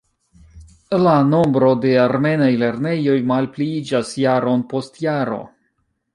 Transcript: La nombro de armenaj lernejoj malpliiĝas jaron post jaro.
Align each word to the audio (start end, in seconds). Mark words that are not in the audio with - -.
La 1.07 1.11
nombro 1.33 1.69
de 1.83 1.91
armenaj 2.05 2.49
lernejoj 2.65 3.19
malpliiĝas 3.33 4.17
jaron 4.25 4.67
post 4.75 5.01
jaro. 5.07 5.41